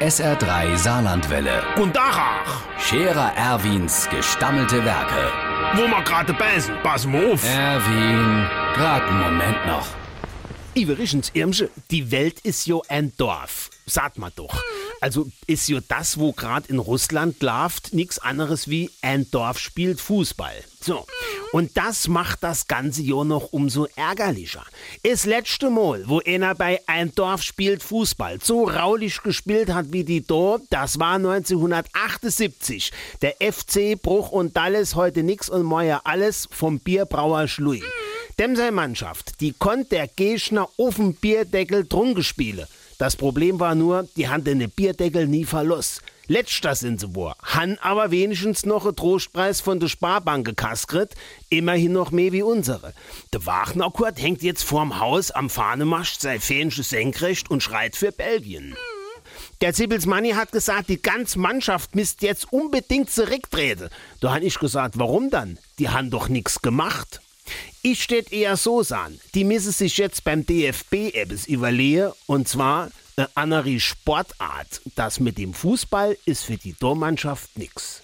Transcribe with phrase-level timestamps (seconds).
[0.00, 1.62] SR3 Saarlandwelle.
[1.76, 5.32] Und Dachach, Scherer Erwins gestammelte Werke.
[5.74, 7.44] wo wir gerade beißen, pass mal auf.
[7.44, 9.86] Erwin, grad einen Moment noch.
[10.74, 13.70] Iverichens Irmsche, die Welt ist jo ein Dorf.
[13.86, 14.62] Sagt man doch.
[15.00, 20.00] Also ist jo das, wo grad in Russland läuft, nix anderes wie ein Dorf spielt
[20.00, 20.64] Fußball.
[20.80, 21.06] So.
[21.52, 24.64] Und das macht das ganze jo noch umso ärgerlicher.
[25.02, 30.04] Das letzte Mal, wo einer bei ein Dorf spielt Fußball so raulich gespielt hat wie
[30.04, 32.92] die do, das war 1978.
[33.22, 37.82] Der FC Bruch und Dalles heute nix und morgen alles vom Bierbrauer Schlui.
[38.38, 42.66] Dem sei Mannschaft, die konnt der Gegner auf dem Bierdeckel drunge spielen.
[42.98, 46.02] Das Problem war nur, die haben den Bierdeckel nie verlost.
[46.26, 51.14] Letzter sind sie wohl, han aber wenigstens noch einen Trostpreis von der Sparbank gekaskret,
[51.48, 52.92] immerhin noch mehr wie unsere.
[53.32, 58.12] Der Wagner Kurt hängt jetzt vorm Haus am Fahnemast sei fähnische senkrecht und schreit für
[58.12, 58.76] Belgien.
[59.60, 63.88] Der Zippels Manni hat gesagt, die ganze Mannschaft müsst jetzt unbedingt zurücktreten.
[64.20, 65.58] Da han ich gesagt, warum dann?
[65.78, 67.20] Die han doch nix gemacht.
[67.82, 69.20] Ich steht eher so san.
[69.34, 74.80] Die müssen sich jetzt beim DFB etwas überlegen, und zwar eine andere Sportart.
[74.96, 78.02] Das mit dem Fußball ist für die Tormannschaft nix.